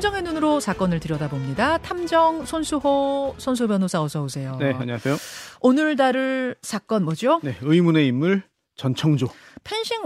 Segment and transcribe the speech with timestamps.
[0.00, 1.76] 탐정의 눈으로 사건을 들여다봅니다.
[1.78, 4.56] 탐정 손수호 손수호 변호사 어서 오세요.
[4.58, 5.14] 네, 안녕하세요.
[5.60, 7.38] 오늘 다룰 사건 뭐죠?
[7.42, 8.42] 네, 의문의 인물
[8.76, 9.28] 전청조.
[9.62, 10.00] 펜싱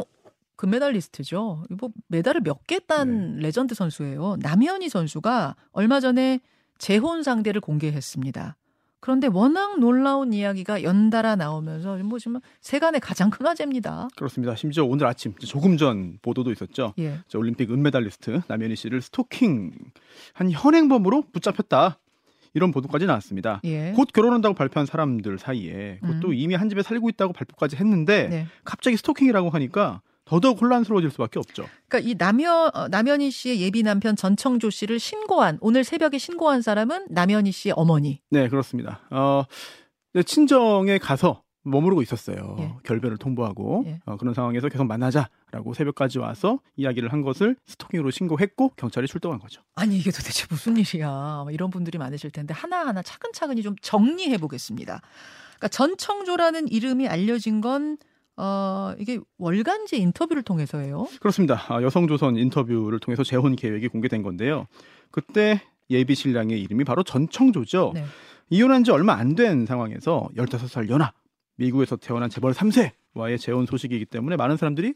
[0.56, 1.66] 금메달리스트죠.
[1.78, 3.42] 뭐 메달을 몇 개딴 네.
[3.42, 4.38] 레전드 선수예요.
[4.41, 6.40] 남현희 선수가 얼마 전에
[6.79, 8.56] 재혼 상대를 공개했습니다.
[9.04, 14.08] 그런데 워낙 놀라운 이야기가 연달아 나오면서 뭐지만 세간의 가장 큰 화제입니다.
[14.16, 14.56] 그렇습니다.
[14.56, 16.94] 심지어 오늘 아침 조금 전 보도도 있었죠.
[16.98, 17.18] 예.
[17.34, 19.72] 올림픽 은메달리스트 남현희 씨를 스토킹
[20.32, 21.98] 한 현행범으로 붙잡혔다.
[22.54, 23.60] 이런 보도까지 나왔습니다.
[23.64, 23.92] 예.
[23.94, 26.34] 곧 결혼한다고 발표한 사람들 사이에 그것도 음.
[26.34, 28.46] 이미 한 집에 살고 있다고 발표까지 했는데 네.
[28.64, 31.66] 갑자기 스토킹이라고 하니까 더더욱 혼란스러워질 수밖에 없죠.
[31.88, 37.06] 그러니까 이 남현 어, 남현희 씨의 예비 남편 전청조 씨를 신고한 오늘 새벽에 신고한 사람은
[37.10, 38.20] 남현희 씨의 어머니.
[38.30, 39.00] 네, 그렇습니다.
[39.10, 39.45] 어,
[40.24, 42.56] 친정에 가서 머무르고 있었어요.
[42.58, 42.75] 예.
[42.84, 44.00] 결별을 통보하고 예.
[44.05, 49.62] 어, 그런 상황에서 계속 만나자라고 새벽까지 와서 이야기를 한 것을 스토킹으로 신고했고 경찰이 출동한 거죠.
[49.75, 51.47] 아니 이게 도대체 무슨 일이야?
[51.50, 55.00] 이런 분들이 많으실 텐데 하나하나 차근차근히 좀 정리해 보겠습니다.
[55.56, 57.97] 그러니까 전청조라는 이름이 알려진 건
[58.36, 61.06] 어, 이게 월간지 인터뷰를 통해서예요.
[61.20, 61.62] 그렇습니다.
[61.68, 64.66] 아, 여성조선 인터뷰를 통해서 재혼 계획이 공개된 건데요.
[65.10, 67.92] 그때 예비 신랑의 이름이 바로 전청조죠.
[67.94, 68.05] 네.
[68.50, 71.12] 이혼한 지 얼마 안 된 상황에서 15살 연하,
[71.56, 74.94] 미국에서 태어난 재벌 3세와의 재혼 소식이기 때문에 많은 사람들이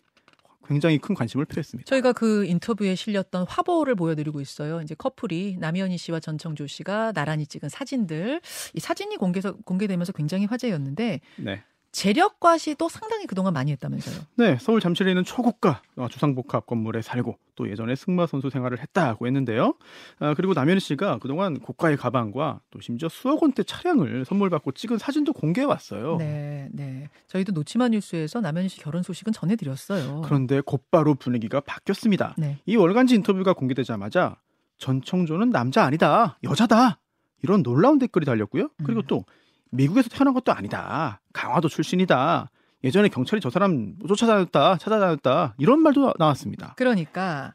[0.67, 1.89] 굉장히 큰 관심을 표했습니다.
[1.89, 4.83] 저희가 그 인터뷰에 실렸던 화보를 보여드리고 있어요.
[4.83, 8.41] 이제 커플이 남현희 씨와 전청조 씨가 나란히 찍은 사진들.
[8.75, 11.63] 이 사진이 공개서, 공개되면서 굉장히 화제였는데 네.
[11.91, 14.25] 재력 과시도 상당히 그동안 많이 했다면서요.
[14.37, 19.75] 네, 서울 잠실에 있는 초고가 주상복합 건물에 살고 또 예전에 승마 선수 생활을 했다고 했는데요.
[20.21, 24.99] 아, 그리고 남현희 씨가 그동안 고가의 가방과 또 심지어 수억 원대 차량을 선물 받고 찍은
[24.99, 26.17] 사진도 공개해 왔어요.
[26.19, 27.09] 네, 네.
[27.27, 30.23] 저희도 노치마 뉴스에서 남현희 씨 결혼 소식은 전해드렸어요.
[30.25, 32.35] 그런데 곧바로 분위기가 바뀌었습니다.
[32.39, 32.59] 네.
[32.67, 34.37] 이 월간지 인터뷰가 공개되자마자
[34.77, 37.01] 전청조는 남자 아니다, 여자다
[37.43, 38.69] 이런 놀라운 댓글이 달렸고요.
[38.85, 39.07] 그리고 음.
[39.09, 39.25] 또
[39.71, 41.21] 미국에서 태어난 것도 아니다.
[41.33, 42.51] 강화도 출신이다.
[42.85, 45.55] 예전에 경찰이 저 사람 쫓아다녔다, 찾아다녔다.
[45.59, 46.75] 이런 말도 나왔습니다.
[46.77, 47.55] 그러니까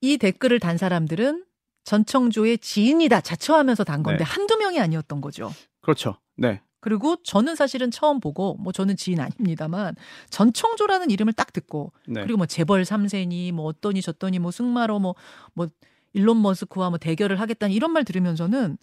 [0.00, 1.44] 이 댓글을 단 사람들은
[1.84, 4.24] 전청조의 지인이다 자처하면서 단 건데 네.
[4.24, 5.50] 한두 명이 아니었던 거죠.
[5.80, 6.16] 그렇죠.
[6.36, 6.60] 네.
[6.80, 9.96] 그리고 저는 사실은 처음 보고 뭐 저는 지인 아닙니다만
[10.30, 12.22] 전청조라는 이름을 딱 듣고 네.
[12.22, 15.14] 그리고 뭐 재벌 3세니 뭐 어떠니 저떠니 뭐 승마로 뭐뭐
[15.54, 15.66] 뭐
[16.12, 18.78] 일론 머스크와 뭐 대결을 하겠다니 이런 말 들으면서는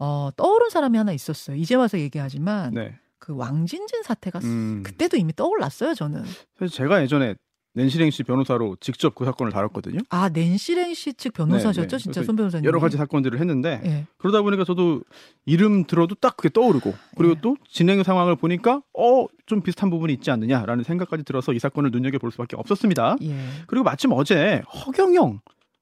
[0.00, 1.56] 어, 떠오른 사람이 하나 있었어요.
[1.56, 2.98] 이제 와서 얘기하지만 네.
[3.18, 4.82] 그 왕진진 사태가 음.
[4.84, 5.94] 그때도 이미 떠올랐어요.
[5.94, 6.24] 저는.
[6.56, 7.34] 그래서 제가 예전에
[7.74, 10.00] 낸시랭 씨 변호사로 직접 그 사건을 다뤘거든요.
[10.08, 11.82] 아, 낸시랭 씨 측 변호사셨죠?
[11.82, 11.98] 네, 네.
[11.98, 12.64] 진짜 손 변호사님.
[12.64, 14.06] 여러 가지 사건들을 했는데 네.
[14.18, 15.02] 그러다 보니까 저도
[15.44, 17.40] 이름 들어도 딱 그게 떠오르고 그리고 네.
[17.42, 22.18] 또 진행 상황을 보니까 어, 좀 비슷한 부분이 있지 않느냐라는 생각까지 들어서 이 사건을 눈여겨
[22.18, 23.18] 볼 수밖에 없었습니다.
[23.22, 23.36] 예.
[23.68, 25.40] 그리고 마침 어제 허경영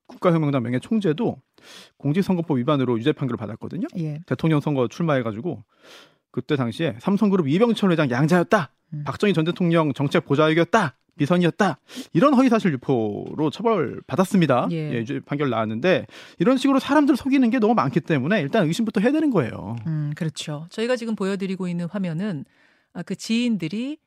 [0.08, 1.36] 국가혁명당 명예 총재도
[1.98, 3.86] 공직선거법 위반으로 유죄 판결을 받았거든요.
[3.98, 4.20] 예.
[4.26, 5.62] 대통령 선거 출마해가지고
[6.30, 8.72] 그때 당시에 삼성그룹 이병철 회장 양자였다.
[8.94, 9.04] 음.
[9.04, 10.96] 박정희 전 대통령 정책 보좌역이었다.
[11.18, 11.78] 비선이었다.
[12.12, 14.68] 이런 허위사실 유포로 처벌 받았습니다.
[14.70, 15.04] 예.
[15.08, 16.06] 예, 판결 나왔는데
[16.38, 19.76] 이런 식으로 사람들 속이는 게 너무 많기 때문에 일단 의심부터 해야 되는 거예요.
[19.86, 20.66] 음, 그렇죠.
[20.70, 22.44] 저희가 지금 보여드리고 있는 화면은
[22.92, 23.98] 아, 그 지인들이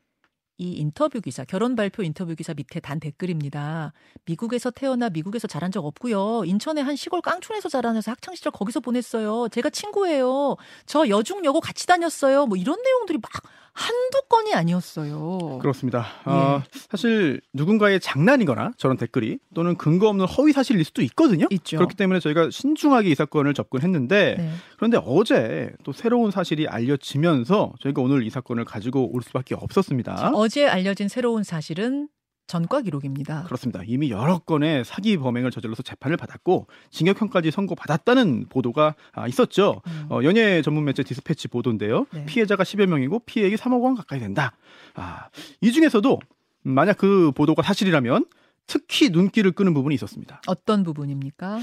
[0.62, 3.94] 이 인터뷰 기사, 결혼 발표 인터뷰 기사 밑에 단 댓글입니다.
[4.26, 6.44] 미국에서 태어나 미국에서 자란 적 없고요.
[6.46, 9.50] 인천의 한 시골 깡촌에서 자라나서 학창 시절 거기서 보냈어요.
[9.50, 10.58] 제가 친구예요.
[10.86, 12.46] 저 여중여고 같이 다녔어요.
[12.46, 13.32] 뭐 이런 내용들이 막
[13.74, 15.60] 한두 건이 아니었어요.
[15.62, 16.06] 그렇습니다.
[16.28, 16.32] 예.
[16.32, 21.48] 어, 사실 누군가의 장난이거나 저런 댓글이 또는 근거 없는 허위 사실일 수도 있거든요.
[21.52, 21.78] 있죠.
[21.78, 24.52] 그렇기 때문에 저희가 신중하게 이 사건을 접근했는데 네.
[24.76, 30.32] 그런데 어제 또 새로운 사실이 알려지면서 저희가 오늘 이 사건을 가지고 올 수밖에 없었습니다.
[30.34, 32.10] 어제 알려진 새로운 사실은
[32.48, 33.44] 전과 기록입니다.
[33.44, 33.82] 그렇습니다.
[33.86, 39.82] 이미 여러 건의 사기 범행을 저질러서 재판을 받았고 징역형까지 선고받았다는 보도가 아, 있었죠.
[39.88, 40.08] 음.
[40.10, 42.06] 어, 연예 전문 매체 디스패치 보도인데요.
[42.12, 42.26] 네.
[42.26, 44.52] 피해자가 10여 명이고 피해액이 3억 원 가까이 된다.
[44.96, 45.30] 아,
[45.62, 46.20] 이 중에서도
[46.64, 48.26] 만약 그 보도가 사실이라면
[48.68, 50.42] 특히 눈길을 끄는 부분이 있었습니다.
[50.48, 51.60] 어떤 부분입니까?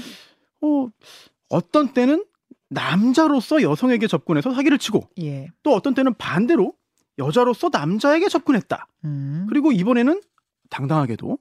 [0.61, 0.87] 어,
[1.49, 2.23] 어떤 때는
[2.69, 5.47] 남자로서 여성에게 접근해서 사기를 치고 예.
[5.63, 6.73] 또 어떤 때는 반대로
[7.17, 8.87] 여자로서 남자에게 접근했다.
[9.05, 9.45] 음.
[9.49, 10.21] 그리고 이번에는
[10.69, 11.37] 당당하게도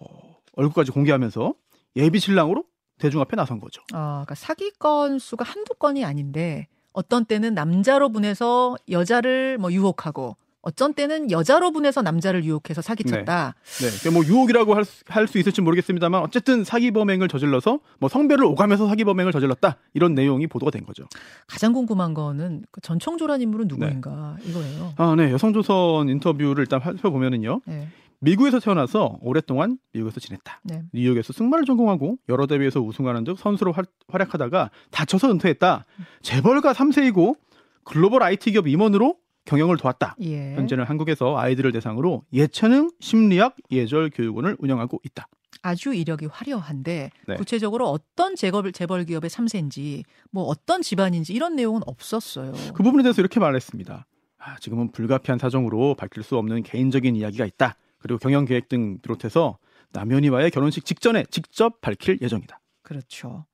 [0.00, 1.54] 어, 얼굴까지 공개하면서
[1.96, 2.64] 예비 신랑으로
[2.98, 3.82] 대중 앞에 나선 거죠.
[3.92, 10.36] 아, 그러니까 사기건 수가 한두 건이 아닌데 어떤 때는 남자로 보내서 여자를 뭐 유혹하고
[10.66, 13.54] 어쩐 때는 여자로 분해서 남자를 유혹해서 사기쳤다.
[13.82, 13.88] 네.
[13.90, 14.10] 네.
[14.10, 14.74] 뭐 유혹이라고
[15.06, 19.76] 할 수 있을지 모르겠습니다만 어쨌든 사기 범행을 저질러서 뭐 성별을 오가면서 사기 범행을 저질렀다.
[19.92, 21.04] 이런 내용이 보도가 된 거죠.
[21.46, 24.50] 가장 궁금한 거는 그 전청조란 인물은 누구인가 네.
[24.50, 24.94] 이거예요.
[24.96, 25.32] 아, 네.
[25.32, 27.60] 여성조선 인터뷰를 일단 살펴보면은요.
[27.66, 27.88] 네.
[28.20, 30.60] 미국에서 태어나서 오랫동안 미국에서 지냈다.
[30.64, 30.82] 네.
[30.92, 35.84] 뉴욕에서 승마를 전공하고 여러 대회에서 우승하는 등 선수로 활, 활약하다가 다쳐서 은퇴했다.
[36.22, 37.36] 재벌가 3세이고
[37.84, 40.16] 글로벌 IT 기업 임원으로 경영을 도왔다.
[40.22, 40.54] 예.
[40.54, 45.28] 현재는 한국에서 아이들을 대상으로 예체능 심리학 예절 교육원을 운영하고 있다.
[45.62, 47.34] 아주 이력이 화려한데 네.
[47.36, 52.52] 구체적으로 어떤 재벌, 재벌 기업의 3세인지 뭐 어떤 집안인지 이런 내용은 없었어요.
[52.74, 54.06] 그 부분에 대해서 이렇게 말했습니다.
[54.38, 57.76] 아, 지금은 불가피한 사정으로 밝힐 수 없는 개인적인 이야기가 있다.
[58.04, 59.56] 그리고 경영 계획 등 비롯해서
[59.92, 62.60] 남현이와의 결혼식 직전에 직접 밝힐 예정이다.
[62.82, 63.46] 그렇죠.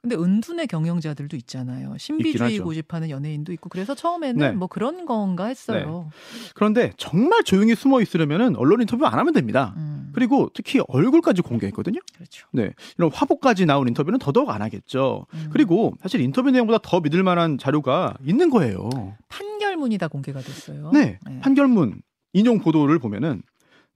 [0.00, 1.96] 근데 은둔의 경영자들도 있잖아요.
[1.96, 4.50] 신비주의 고집하는 연예인도 있고 그래서 처음에는 네.
[4.50, 6.10] 뭐 그런 건가 했어요.
[6.10, 6.50] 네.
[6.56, 9.72] 그런데 정말 조용히 숨어 있으려면 언론 인터뷰 안 하면 됩니다.
[9.76, 10.10] 음.
[10.12, 12.00] 그리고 특히 얼굴까지 공개했거든요.
[12.16, 12.48] 그렇죠.
[12.50, 12.72] 네.
[12.98, 15.26] 이런 화보까지 나온 인터뷰는 더더욱 안 하겠죠.
[15.34, 15.50] 음.
[15.52, 18.90] 그리고 사실 인터뷰 내용보다 더 믿을 만한 자료가 있는 거예요.
[19.28, 20.90] 판결문이 다 공개가 됐어요.
[20.92, 21.20] 네.
[21.24, 21.38] 네.
[21.38, 22.02] 판결문
[22.32, 23.42] 인용 보도를 보면은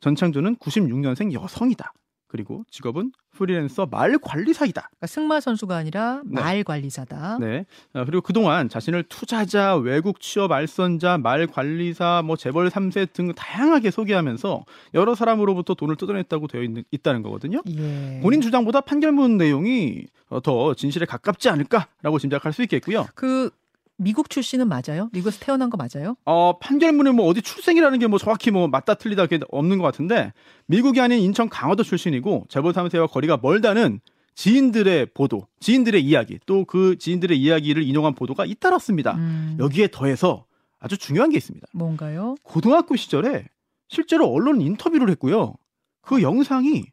[0.01, 1.93] 전창조는 96년생 여성이다.
[2.29, 4.83] 그리고 직업은 프리랜서 말 관리사이다.
[4.83, 6.41] 그러니까 승마 선수가 아니라 네.
[6.41, 7.39] 말 관리사다.
[7.41, 7.67] 네.
[7.95, 13.91] 어, 그리고 그동안 자신을 투자자, 외국 취업 알선자, 말 관리사, 뭐 재벌 3세 등 다양하게
[13.91, 14.65] 소개하면서
[14.95, 17.63] 여러 사람으로부터 돈을 뜯어냈다고 되어 있는, 있다는 거거든요.
[17.69, 18.21] 예.
[18.23, 23.07] 본인 주장보다 판결문 내용이 어, 더 진실에 가깝지 않을까라고 짐작할 수 있겠고요.
[23.15, 23.51] 그
[23.99, 25.09] 미국 출신은 맞아요?
[25.13, 26.17] 미국에서 태어난 거 맞아요?
[26.27, 30.33] 어, 판결문에 뭐 어디 출생이라는 게 뭐 정확히 뭐 맞다 틀리다 게 없는 것 같은데
[30.67, 34.01] 미국이 아닌 인천 강화도 출신이고 재벌 3세와 거리가 멀다는
[34.35, 39.15] 지인들의 보도, 지인들의 이야기, 또 그 지인들의 이야기를 인용한 보도가 잇따랐습니다.
[39.15, 39.57] 음.
[39.59, 40.45] 여기에 더해서
[40.79, 41.67] 아주 중요한 게 있습니다.
[41.73, 42.35] 뭔가요?
[42.43, 43.47] 고등학교 시절에
[43.89, 45.55] 실제로 언론 인터뷰를 했고요.
[46.03, 46.85] 그 영상이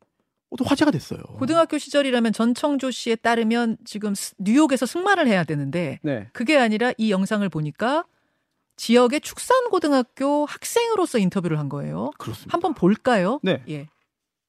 [0.57, 1.19] 또 화제가 됐어요.
[1.39, 6.27] 고등학교 시절이라면 전청조 씨에 따르면 지금 뉴욕에서 승마를 해야 되는데 네.
[6.33, 8.05] 그게 아니라 이 영상을 보니까
[8.75, 12.11] 지역의 축산고등학교 학생으로서 인터뷰를 한 거예요.
[12.17, 12.53] 그렇습니다.
[12.53, 13.39] 한번 볼까요?
[13.43, 13.61] 네.
[13.69, 13.87] 예.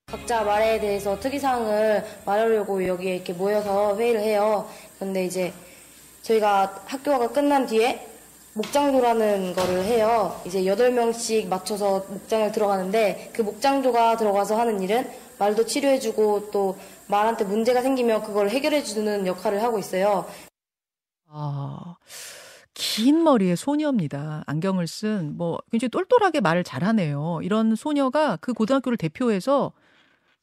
[0.07, 4.69] 각자 말에 대해서 특이사항을 말하려고 여기에 이렇게 모여서 회의를 해요.
[4.99, 5.53] 근데 이제
[6.23, 8.14] 저희가 학교가 끝난 뒤에
[8.55, 10.41] 목장도라는 거를 해요.
[10.47, 16.79] 이제 8명씩 맞춰서 목장을 들어가는데 그 목장도가 들어가서 하는 일은 말도 치료해주고 또
[17.09, 20.27] 말한테 문제가 생기면 그걸 해결해주는 역할을 하고 있어요.
[21.29, 21.97] 아,
[22.75, 24.45] 긴 머리의 소녀입니다.
[24.47, 27.41] 안경을 쓴, 뭐, 굉장히 똘똘하게 말을 잘하네요.
[27.43, 29.73] 이런 소녀가 그 고등학교를 대표해서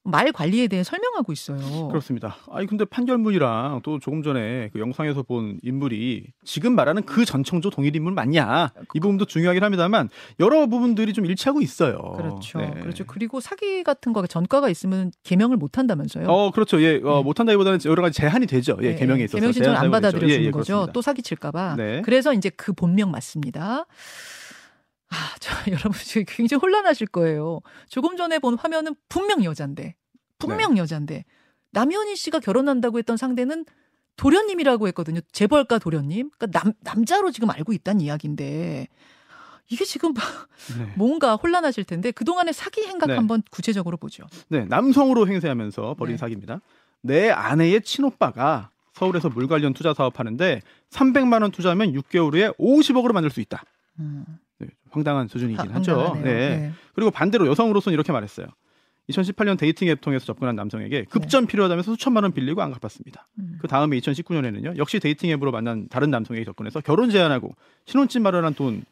[0.03, 1.88] 말 관리에 대해 설명하고 있어요.
[1.89, 2.38] 그렇습니다.
[2.51, 7.95] 아니 근데 판결문이랑 또 조금 전에 그 영상에서 본 인물이 지금 말하는 그 전청조 동일
[7.95, 8.71] 인물 맞냐?
[8.95, 10.09] 이 부분도 중요하긴 합니다만
[10.39, 11.98] 여러 부분들이 좀 일치하고 있어요.
[12.18, 12.59] 그렇죠.
[12.59, 12.71] 네.
[12.81, 13.06] 그렇죠.
[13.06, 16.27] 그리고 사기 같은 거 전과가 있으면 개명을 못 한다면서요?
[16.27, 16.81] 어, 그렇죠.
[16.81, 17.00] 예.
[17.03, 17.24] 어, 네.
[17.24, 18.77] 못 한다기보다는 여러 가지 제한이 되죠.
[18.81, 18.95] 예, 네.
[18.95, 19.38] 개명에 있어서.
[19.38, 20.88] 개명 신청을 안 받아들여 주는 예, 예, 거죠.
[20.94, 21.75] 또 사기 칠까 봐.
[21.77, 22.01] 네.
[22.01, 23.86] 그래서 이제 그 본명 맞습니다.
[25.12, 27.60] 아, 저 여러분 지금 굉장히 혼란하실 거예요.
[27.90, 29.96] 조금 전에 본 화면은 분명 여잔데.
[30.40, 30.81] 분명 네.
[30.81, 31.25] 여잔데.
[31.72, 33.66] 남현희 씨가 결혼한다고 했던 상대는
[34.16, 35.19] 도련님이라고 했거든요.
[35.31, 36.31] 재벌가 도련님.
[36.38, 38.88] 그러니까 남, 남자로 지금 알고 있다는 이야기인데.
[39.69, 40.13] 이게 지금
[40.78, 40.94] 네.
[40.98, 43.16] 뭔가 혼란하실 텐데 그 동안의 사기 행각 네.
[43.16, 44.25] 한번 구체적으로 보죠.
[44.50, 46.18] 네, 남성으로 행세하면서 벌인 네.
[46.18, 46.62] 사기입니다.
[47.02, 53.13] 내 아내의 친오빠가 서울에서 물 관련 투자 사업 하는데 300만 원 투자하면 6개월 후에 50억으로
[53.13, 53.63] 만들 수 있다.
[54.00, 54.25] 음.
[54.91, 56.13] 네, 황당한 수준이긴 하, 하죠.
[56.15, 56.24] 네.
[56.24, 56.71] 네.
[56.93, 58.48] 그리고 반대로 여성으로서는 이렇게 말했어요.
[59.10, 61.51] 2018년 dating 앱 통해서 접근한 남성에게 급전 네.
[61.51, 63.27] 필요하다면서 수천만 원 빌리고 안 갚았습니다.
[63.39, 63.57] 음.
[63.60, 64.77] 그 다음에 2019년에는요.
[64.77, 67.55] 역시 dating 앱으로 만난 다른 남성에게 접근해서 결혼 제안하고
[67.86, 68.83] 신혼집 마련한 돈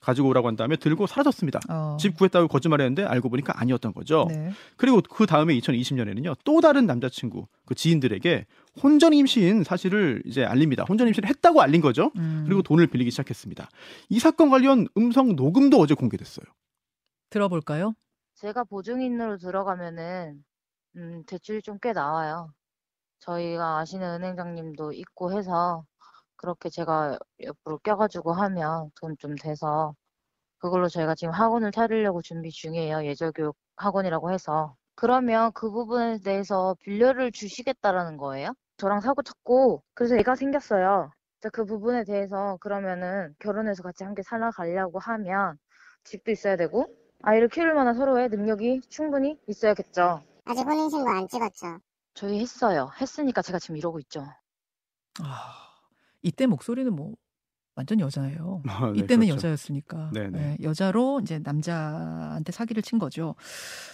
[0.00, 1.60] 가지고 오라고 한 다음에 들고 사라졌습니다.
[1.68, 1.96] 어.
[1.98, 4.26] 집 구했다고 거짓말했는데 알고 보니까 아니었던 거죠.
[4.28, 4.52] 네.
[4.76, 6.36] 그리고 그 다음에 2020년에는요.
[6.44, 8.46] 또 다른 남자친구 그 지인들에게
[8.82, 10.84] 혼전 임신 사실을 이제 알립니다.
[10.88, 12.12] 혼전 임신을 했다고 알린 거죠.
[12.16, 12.44] 음.
[12.46, 13.68] 그리고 돈을 빌리기 시작했습니다.
[14.10, 16.44] 이 사건 관련 음성 녹음도 어제 공개됐어요.
[17.30, 17.94] 들어볼까요?
[18.36, 20.44] 제가 보증인으로 들어가면은
[20.96, 22.52] 음, 대출이 좀 꽤 나와요.
[23.20, 25.84] 저희가 아시는 은행장님도 있고 해서
[26.36, 29.94] 그렇게 제가 옆으로 껴가지고 하면 돈 좀 돼서
[30.58, 33.04] 그걸로 저희가 지금 학원을 차리려고 준비 중이에요.
[33.06, 34.76] 예절교육 학원이라고 해서.
[34.94, 38.54] 그러면 그 부분에 대해서 빌려를 주시겠다라는 거예요?
[38.78, 41.10] 저랑 사고 쳤고 그래서 애가 생겼어요.
[41.52, 45.58] 그 부분에 대해서 그러면은 결혼해서 같이 함께 살아가려고 하면
[46.04, 46.86] 집도 있어야 되고
[47.22, 50.22] 아이를 키울 만한 서로의 능력이 충분히 있어야겠죠.
[50.44, 51.78] 아직 혼인신고 안 찍었죠?
[52.14, 52.90] 저희 했어요.
[53.00, 54.24] 했으니까 제가 지금 이러고 있죠.
[55.22, 55.65] 아,
[56.26, 57.14] 이때 목소리는 뭐
[57.76, 58.62] 완전 여자예요.
[58.66, 59.34] 아, 네, 이때는 그렇죠.
[59.34, 60.38] 여자였으니까 네, 네.
[60.38, 63.34] 네, 여자로 이제 남자한테 사기를 친 거죠.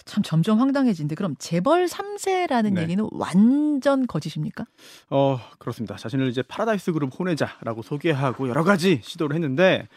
[0.05, 4.65] 참 점점 황당해진데 그럼 재벌 3세라는 얘기는 완전 거짓입니까?
[5.09, 5.97] 어 그렇습니다.
[5.97, 9.89] 자신을 이제 파라다이스 그룹 혼외자라고 소개하고 여러 가지 시도를 했는데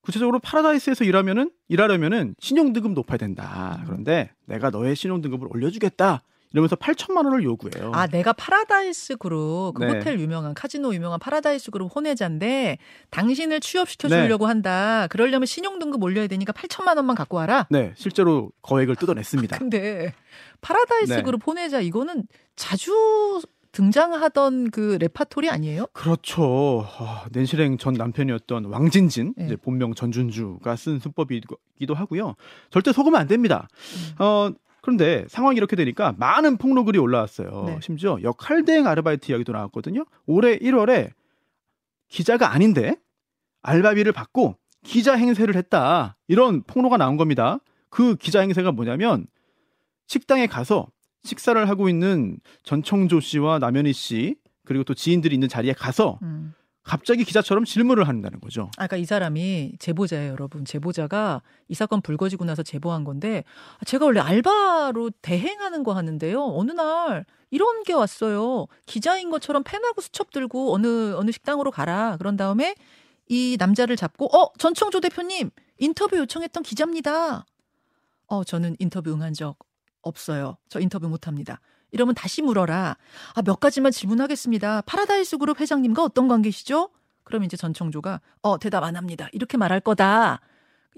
[0.00, 3.82] 구체적으로 파라다이스에서 일하면은 일하려면은 신용 등급 높아야 된다.
[3.84, 6.22] 그런데 내가 너의 신용 등급을 올려주겠다.
[6.56, 7.92] 이러면서 8천만 원을 요구해요.
[7.94, 9.92] 아, 내가 파라다이스 그룹, 그 네.
[9.92, 12.78] 호텔 유명한 카지노 유명한 파라다이스 그룹 혼외자인데
[13.10, 14.48] 당신을 취업시켜 주려고 네.
[14.48, 15.06] 한다.
[15.08, 17.66] 그러려면 신용 등급 올려야 되니까 8천만 원만 갖고 와라.
[17.70, 19.58] 네, 실제로 거액을 뜯어냈습니다.
[19.58, 20.14] 근데
[20.62, 21.22] 파라다이스 네.
[21.22, 22.24] 그룹 혼외자 이거는
[22.56, 25.88] 자주 등장하던 그 레파토리 아니에요?
[25.92, 26.88] 그렇죠.
[26.98, 29.44] 아, 낸시랭 전 남편이었던 왕진진, 네.
[29.44, 32.34] 이제 본명 전준주가 쓴 수법이기도 하고요.
[32.70, 33.68] 절대 속으면 안 됩니다.
[34.18, 34.24] 음.
[34.24, 34.50] 어,
[34.86, 37.64] 그런데 상황이 이렇게 되니까 많은 폭로글이 올라왔어요.
[37.66, 37.78] 네.
[37.82, 40.04] 심지어 역할 대행 아르바이트 이야기도 나왔거든요.
[40.26, 41.10] 올해 1월에
[42.06, 42.94] 기자가 아닌데
[43.62, 46.16] 알바비를 받고 기자 행세를 했다.
[46.28, 47.58] 이런 폭로가 나온 겁니다.
[47.90, 49.26] 그 기자 행세가 뭐냐면
[50.06, 50.86] 식당에 가서
[51.24, 56.54] 식사를 하고 있는 전청조 씨와 남현희 씨 그리고 또 지인들이 있는 자리에 가서 음.
[56.86, 58.62] 갑자기 기자처럼 질문을 한다는 거죠.
[58.76, 60.64] 아까 그러니까 이 사람이 제보자예요, 여러분.
[60.64, 63.42] 제보자가 이 사건 불거지고 나서 제보한 건데
[63.80, 66.40] 아, 제가 원래 알바로 대행하는 거 하는데요.
[66.40, 68.66] 어느 날 이런 게 왔어요.
[68.86, 72.16] 기자인 것처럼 펜하고 수첩 들고 어느 어느 식당으로 가라.
[72.18, 72.76] 그런 다음에
[73.28, 77.44] 이 남자를 잡고 어 전청조 대표님 인터뷰 요청했던 기자입니다.
[78.28, 79.56] 어 저는 인터뷰 응한 적
[80.02, 80.56] 없어요.
[80.68, 81.60] 저 인터뷰 못 합니다.
[81.96, 82.96] 이러면 다시 물어라.
[83.34, 84.82] 아, 몇 가지만 질문하겠습니다.
[84.82, 86.90] 파라다이스 그룹 회장님과 어떤 관계시죠?
[87.24, 89.28] 그럼 이제 전청조가 어, 대답 안 합니다.
[89.32, 90.40] 이렇게 말할 거다.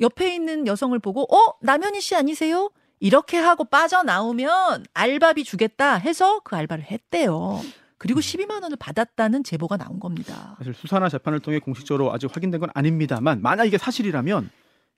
[0.00, 2.70] 옆에 있는 여성을 보고 어, 남현희 씨 아니세요?
[3.00, 7.60] 이렇게 하고 빠져나오면 알바비 주겠다 해서 그 알바를 했대요.
[7.96, 10.56] 그리고 12만 원을 받았다는 제보가 나온 겁니다.
[10.58, 14.50] 사실 수사나 재판을 통해 공식적으로 아직 확인된 건 아닙니다만 만약 이게 사실이라면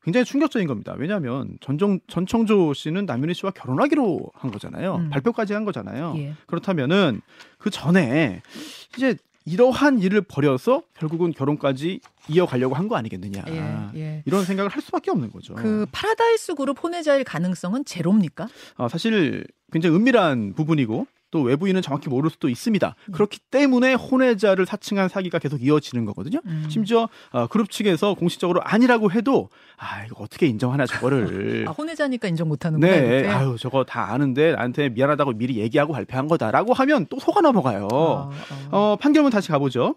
[0.02, 0.94] 굉장히 충격적인 겁니다.
[0.96, 4.96] 왜냐하면 전정 전청조 씨는 남현희 씨와 결혼하기로 한 거잖아요.
[4.96, 5.10] 음.
[5.10, 6.14] 발표까지 한 거잖아요.
[6.16, 6.34] 예.
[6.46, 7.20] 그렇다면은
[7.58, 8.40] 그 전에
[8.96, 9.16] 이제
[9.46, 13.42] 이러한 일을 벌여서 결국은 결혼까지 이어가려고 한 거 아니겠느냐.
[13.48, 14.22] 예, 예.
[14.26, 15.54] 이런 생각을 할 수밖에 없는 거죠.
[15.54, 18.48] 그 파라다이스 그룹 혼외자일 가능성은 제로입니까?
[18.76, 22.94] 아, 사실 굉장히 은밀한 부분이고 또 외부인은 정확히 모를 수도 있습니다.
[23.08, 23.12] 음.
[23.12, 26.40] 그렇기 때문에 혼외자를 사칭한 사기가 계속 이어지는 거거든요.
[26.46, 26.66] 음.
[26.68, 32.48] 심지어 어, 그룹 측에서 공식적으로 아니라고 해도 아 이거 어떻게 인정하나 저거를 아, 혼외자니까 인정
[32.48, 32.90] 못하는구나.
[32.92, 33.28] 네, 이렇게.
[33.28, 37.88] 아유 저거 다 아는데 나한테 미안하다고 미리 얘기하고 발표한 거다라고 하면 또 속아 넘어가요.
[37.92, 38.30] 아,
[38.70, 38.76] 아.
[38.76, 39.96] 어, 판결문 다시 가보죠.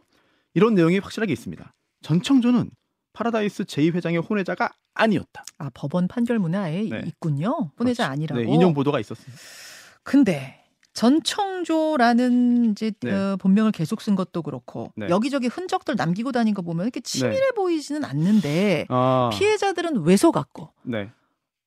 [0.54, 1.74] 이런 내용이 확실하게 있습니다.
[2.04, 2.70] 전청조는
[3.14, 5.44] 파라다이스 제2회장의 혼외자가 아니었다.
[5.58, 7.02] 아 법원 판결문에 아예 네.
[7.06, 7.72] 있군요.
[7.80, 8.04] 혼외자 그렇지.
[8.04, 8.42] 아니라고.
[8.42, 9.40] 네, 인용 보도가 있었습니다.
[10.04, 10.63] 근데
[10.94, 13.12] 전청조라는 이제 네.
[13.12, 15.08] 어, 본명을 계속 쓴 것도 그렇고 네.
[15.10, 17.52] 여기저기 흔적들 남기고 다닌 거 보면 이렇게 치밀해 네.
[17.56, 19.30] 보이지는 않는데 아.
[19.34, 21.10] 피해자들은 왜 속았고 네.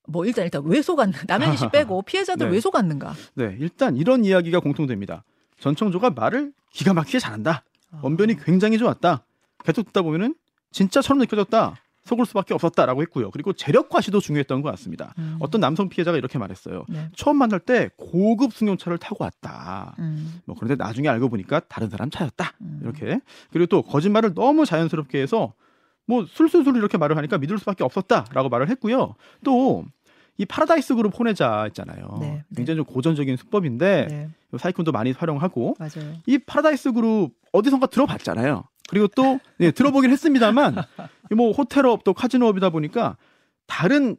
[0.07, 2.53] 뭐 일단 일단 왜 속았나 남현희 씨 빼고 피해자들 네.
[2.55, 3.15] 왜 속았는가?
[3.35, 5.25] 네 일단 이런 이야기가 공통됩니다.
[5.59, 7.65] 전청조가 말을 기가 막히게 잘한다.
[7.91, 8.01] 아.
[8.03, 9.25] 원변이 굉장히 좋았다.
[9.65, 10.37] 계속 듣다 보면은
[10.71, 11.75] 진짜처럼 느껴졌다.
[12.07, 13.31] 속을 수밖에 없었다라고 했고요.
[13.31, 15.13] 그리고 재력 과시도 중요했던 것 같습니다.
[15.19, 15.37] 음.
[15.41, 16.85] 어떤 남성 피해자가 이렇게 말했어요.
[16.89, 17.11] 네.
[17.15, 19.95] 처음 만날 때 고급 승용차를 타고 왔다.
[19.99, 20.41] 음.
[20.45, 22.53] 뭐 그런데 나중에 알고 보니까 다른 사람 차였다.
[22.61, 22.81] 음.
[22.83, 23.21] 이렇게
[23.51, 25.53] 그리고 또 거짓말을 너무 자연스럽게 해서
[26.07, 29.15] 뭐 술술술 이렇게 말을 하니까 믿을 수밖에 없었다라고 말을 했고요.
[29.45, 29.85] 또
[30.39, 32.19] 이 파라다이스 그룹 혼외자 있잖아요.
[32.21, 32.45] 네, 네.
[32.57, 34.29] 굉장히 좀 고전적인 수법인데 네.
[34.59, 36.15] 사기꾼도 많이 활용하고 맞아요.
[36.27, 38.65] 이 파라다이스 그룹 어디선가 들어봤잖아요.
[38.89, 40.77] 그리고 또 네, 들어보긴 했습니다만
[41.37, 43.17] 뭐 호텔업 또 카지노업이다 보니까
[43.67, 44.17] 다른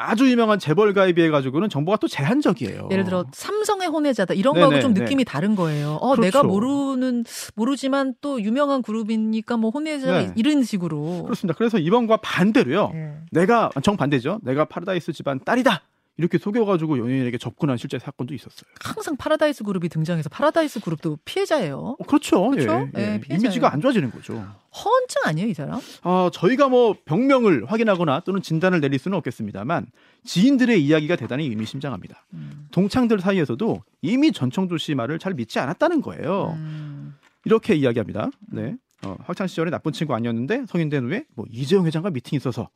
[0.00, 2.88] 아주 유명한 재벌 가에 비해 가지고는 정보가 또 제한적이에요.
[2.92, 5.30] 예를 들어 삼성의 혼외자다 이런 네네, 거하고 좀 느낌이 네.
[5.30, 5.98] 다른 거예요.
[6.00, 6.22] 어 그렇죠.
[6.22, 7.24] 내가 모르는
[7.56, 10.32] 모르지만 또 유명한 그룹이니까 뭐 혼외자 네.
[10.36, 11.24] 이런 식으로.
[11.24, 11.56] 그렇습니다.
[11.58, 12.90] 그래서 이번과 반대로요.
[12.94, 13.16] 네.
[13.32, 14.38] 내가 정 반대죠.
[14.44, 15.82] 내가 파라다이스 집안 딸이다.
[16.18, 18.68] 이렇게 속여가지고 연예인에게 접근한 실제 사건도 있었어요.
[18.80, 21.96] 항상 파라다이스 그룹이 등장해서 파라다이스 그룹도 피해자예요.
[21.98, 22.50] 어, 그렇죠.
[22.50, 22.88] 그렇죠?
[22.96, 23.20] 예, 예.
[23.30, 24.34] 예 이미지가 안 좋아지는 거죠.
[24.74, 25.80] 허언증 아니에요, 이 사람?
[26.02, 29.86] 아, 저희가 뭐 병명을 확인하거나 또는 진단을 내릴 수는 없겠습니다만
[30.24, 32.26] 지인들의 이야기가 대단히 의미심장합니다.
[32.34, 32.66] 음.
[32.72, 36.54] 동창들 사이에서도 이미 전청조 씨 말을 잘 믿지 않았다는 거예요.
[36.56, 37.16] 음.
[37.44, 38.30] 이렇게 이야기합니다.
[38.52, 38.76] 네.
[39.04, 42.68] 어, 학창 시절에 나쁜 친구 아니었는데 성인 된 후에 뭐 이재용 회장과 미팅이 있어서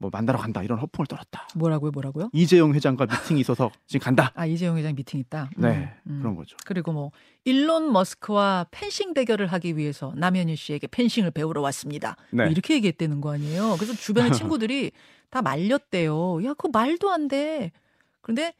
[0.00, 1.46] 뭐 만나러 간다 이런 허풍을 떨었다.
[1.54, 2.30] 뭐라고요, 뭐라고요?
[2.32, 4.32] 이재용 회장과 미팅이 있어서 지금 간다.
[4.34, 5.50] 아 이재용 회장 미팅 있다.
[5.58, 6.20] 음, 네, 음.
[6.20, 6.56] 그런 거죠.
[6.64, 7.12] 그리고 뭐
[7.44, 12.16] 일론 머스크와 펜싱 대결을 하기 위해서 남현희 씨에게 펜싱을 배우러 왔습니다.
[12.30, 12.44] 네.
[12.44, 13.76] 뭐 이렇게 얘기했다는 거 아니에요?
[13.76, 14.90] 그래서 주변의 친구들이
[15.28, 16.44] 다 말렸대요.
[16.44, 17.70] 야, 그 말도 안 돼.
[18.22, 18.54] 그런데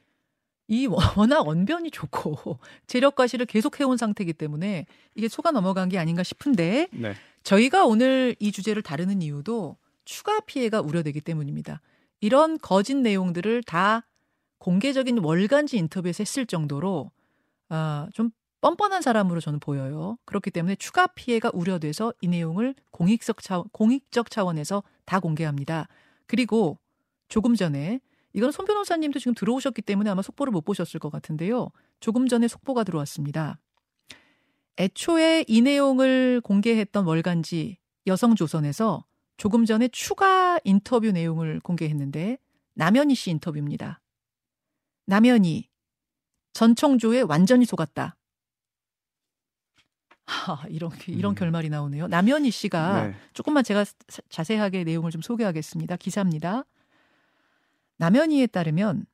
[0.69, 6.23] 이 워낙 언변이 좋고 재력 과시를 계속 해온 상태이기 때문에 이게 속아 넘어간 게 아닌가
[6.23, 7.15] 싶은데 네.
[7.45, 9.79] 저희가 오늘 이 주제를 다루는 이유도
[10.11, 11.81] 추가 피해가 우려되기 때문입니다.
[12.21, 14.05] 이런 거짓 내용들을 다
[14.59, 17.13] 공개적인 월간지 인터뷰에서 했을 정도로
[17.69, 20.19] 어, 좀 뻔뻔한 사람으로 저는 보여요.
[20.25, 25.87] 그렇기 때문에 추가 피해가 우려돼서 이 내용을 공익적, 차원, 공익적 차원에서 다 공개합니다.
[26.27, 26.81] 그리고
[27.29, 28.01] 조금 전에
[28.33, 31.71] 이건 손 변호사님도 지금 들어오셨기 때문에 아마 속보를 못 보셨을 것 같은데요.
[32.01, 33.59] 조금 전에 속보가 들어왔습니다.
[34.77, 39.05] 애초에 이 내용을 공개했던 월간지 여성조선에서
[39.41, 42.37] 조금 전에 추가 인터뷰 내용을 공개했는데
[42.75, 44.03] 남현희 씨 인터뷰입니다.
[45.07, 45.67] 남현희
[46.53, 48.19] 전청조에 완전히 속았다.
[50.27, 51.35] 하, 이런 이런 음.
[51.35, 52.09] 결말이 나오네요.
[52.09, 53.15] 남현희 씨가 네.
[53.33, 53.87] 조금만 제가
[54.29, 55.97] 자세하게 내용을 좀 소개하겠습니다.
[55.97, 56.65] 기사입니다.
[57.97, 59.07] 남현희에 따르면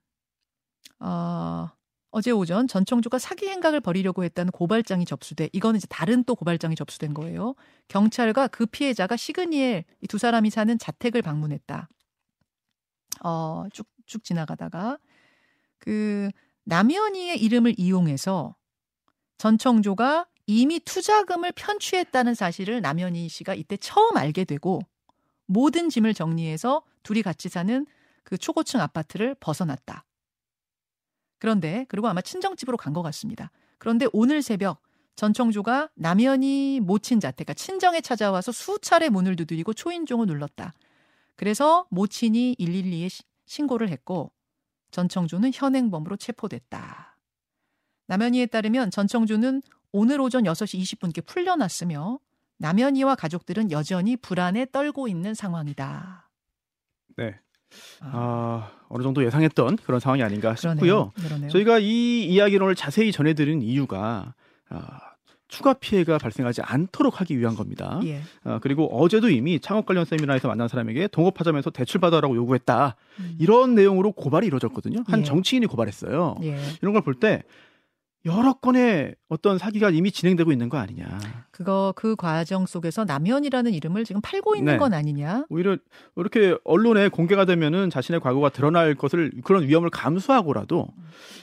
[0.99, 1.69] 어,
[2.17, 7.13] 어제 오전 전청조가 사기 행각을 벌이려고 했다는 고발장이 접수돼 이거는 이제 다른 또 고발장이 접수된
[7.13, 7.55] 거예요.
[7.89, 11.89] 경찰과 그 피해자가 시그니엘 이 두 사람이 사는 자택을 방문했다.
[13.23, 14.99] 어, 쭉 쭉 지나가다가
[15.79, 16.31] 그
[16.65, 18.57] 남현희의 이름을 이용해서
[19.39, 24.81] 전청조가 이미 투자금을 편취했다는 사실을 남현희 씨가 이때 처음 알게 되고
[25.47, 27.87] 모든 짐을 정리해서 둘이 같이 사는
[28.25, 30.05] 그 초고층 아파트를 벗어났다.
[31.39, 33.51] 그런데 그리고 아마 친정집으로 간 것 같습니다.
[33.79, 34.81] 그런데 오늘 새벽
[35.17, 40.73] 전청조가 남현이 모친 자택, 그러니까 친정에 찾아와서 수차례 문을 두드리고 초인종을 눌렀다.
[41.37, 44.33] 그래서 모친이 112에 신고를 했고
[44.91, 47.17] 전청조는 현행범으로 체포됐다.
[48.09, 49.63] 남현이에 따르면 전청조는
[49.93, 52.19] 오늘 오전 6시 20분께 풀려났으며
[52.59, 56.31] 남현이와 가족들은 여전히 불안에 떨고 있는 상황이다.
[57.17, 57.39] 네.
[58.01, 60.77] 아, 어느 정도 예상했던 그런 상황이 아닌가 싶고요.
[60.79, 61.13] 그러네요.
[61.17, 61.51] 그러네요.
[61.51, 64.35] 저희가 이 이야기를 오늘 자세히 전해드린 이유가
[64.69, 64.99] 아,
[65.49, 68.01] 추가 피해가 발생하지 않도록 하기 위한 겁니다.
[68.05, 68.21] 예.
[68.45, 72.97] 아, 그리고 어제도 이미 창업 관련 세미나에서 만난 사람에게 동업하자면서 대출 받아라고 요구했다.
[73.21, 73.37] 음.
[73.39, 75.05] 이런 내용으로 고발이 이루어졌거든요.
[75.07, 75.25] 한 예.
[75.25, 76.37] 정치인이 고발했어요.
[76.43, 76.59] 예.
[76.83, 77.43] 이런 걸 볼 때
[78.27, 81.21] 여러 건의 어떤 사기가 이미 진행되고 있는 거 아니냐.
[81.53, 84.79] 그거 그 과정 속에서 남현이라는 이름을 지금 팔고 있는 네.
[84.79, 85.47] 건 아니냐.
[85.49, 85.77] 오히려
[86.17, 90.89] 이렇게 언론에 공개가 되면은 자신의 과거가 드러날 것을 그런 위험을 감수하고라도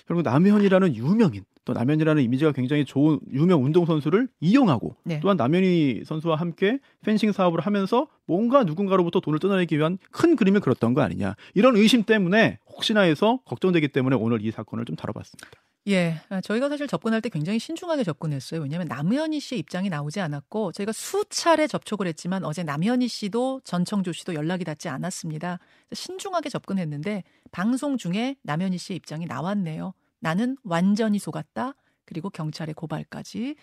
[0.08, 5.22] 결국 남현이라는 유명인 또 남현이라는 이미지가 굉장히 좋은 유명 운동 선수를 이용하고 네.
[5.22, 10.94] 또한 남현이 선수와 함께 펜싱 사업을 하면서 뭔가 누군가로부터 돈을 뜯어내기 위한 큰 그림을 그렸던
[10.94, 11.36] 거 아니냐.
[11.54, 15.64] 이런 의심 때문에 혹시나 해서 걱정되기 때문에 오늘 이 사건을 좀 다뤄봤습니다.
[15.90, 18.62] 예, 아, 저희가 사실 접근할 때 굉장히 신중하게 접근했어요.
[18.62, 24.34] 왜냐하면 남현희 씨의 입장이 나오지 않았고 저희가 수차례 접촉을 했지만 어제 남현희 씨도 전청조 씨도
[24.34, 25.60] 연락이 닿지 않았습니다.
[25.92, 29.94] 신중하게 접근했는데 방송 중에 남현희 씨의 입장이 나왔네요.
[30.20, 31.76] 나는 완전히 속았다.
[32.06, 33.56] 그리고 경찰의 고발까지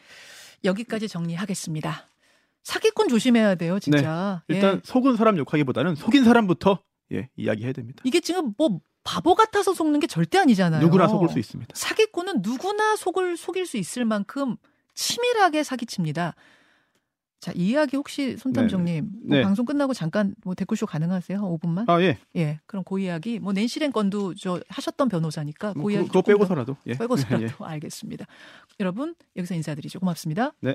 [0.64, 2.08] 여기까지 정리하겠습니다.
[2.62, 4.42] 사기꾼 조심해야 돼요, 진짜.
[4.46, 4.80] 네, 일단 예.
[4.84, 8.02] 속은 사람 욕하기보다는 속인 사람부터 예, 이야기해야 됩니다.
[8.04, 10.82] 이게 지금 뭐 바보 같아서 속는 게 절대 아니잖아요.
[10.82, 11.74] 누구나 속을 수 있습니다.
[11.74, 14.56] 사기꾼은 누구나 속을 속일 수 있을 만큼
[14.94, 16.34] 치밀하게 사기칩니다.
[17.40, 19.00] 자, 이 이야기 혹시 손탐정님 네.
[19.00, 19.42] 뭐 네.
[19.42, 21.40] 방송 끝나고 잠깐 뭐 댓글쇼 가능하세요?
[21.40, 21.88] 5분만?
[21.88, 22.18] 아, 예.
[22.36, 22.60] 예.
[22.66, 26.92] 그럼 그 이야기 뭐 낸시랭 건도 저 하셨던 변호사니까 뭐, 그 이야기 그거 빼고서라도 예.
[26.92, 27.48] 빼고서라도 예.
[27.58, 28.26] 알겠습니다.
[28.78, 30.00] 여러분, 여기서 인사드리죠.
[30.00, 30.52] 고맙습니다.
[30.60, 30.74] 네.